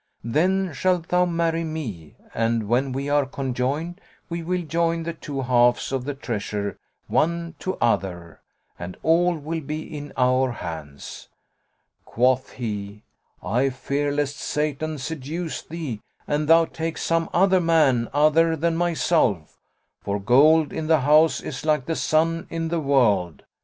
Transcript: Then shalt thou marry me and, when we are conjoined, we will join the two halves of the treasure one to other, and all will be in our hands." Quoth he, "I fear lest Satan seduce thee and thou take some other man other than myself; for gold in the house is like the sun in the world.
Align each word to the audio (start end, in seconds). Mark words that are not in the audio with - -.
Then 0.23 0.73
shalt 0.73 1.09
thou 1.09 1.25
marry 1.27 1.63
me 1.63 2.15
and, 2.33 2.67
when 2.67 2.91
we 2.91 3.07
are 3.07 3.27
conjoined, 3.27 4.01
we 4.29 4.41
will 4.41 4.63
join 4.63 5.03
the 5.03 5.13
two 5.13 5.43
halves 5.43 5.91
of 5.91 6.05
the 6.05 6.15
treasure 6.15 6.79
one 7.05 7.53
to 7.59 7.75
other, 7.75 8.41
and 8.79 8.97
all 9.03 9.37
will 9.37 9.59
be 9.61 9.83
in 9.95 10.11
our 10.17 10.53
hands." 10.53 11.29
Quoth 12.03 12.53
he, 12.53 13.03
"I 13.43 13.69
fear 13.69 14.11
lest 14.11 14.37
Satan 14.37 14.97
seduce 14.97 15.61
thee 15.61 16.01
and 16.27 16.47
thou 16.47 16.65
take 16.65 16.97
some 16.97 17.29
other 17.31 17.61
man 17.61 18.09
other 18.11 18.55
than 18.55 18.75
myself; 18.75 19.59
for 20.01 20.19
gold 20.19 20.73
in 20.73 20.87
the 20.87 21.01
house 21.01 21.41
is 21.41 21.63
like 21.63 21.85
the 21.85 21.95
sun 21.95 22.47
in 22.49 22.69
the 22.69 22.79
world. 22.79 23.43